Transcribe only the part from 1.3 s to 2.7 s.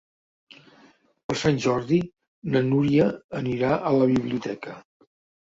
Sant Jordi na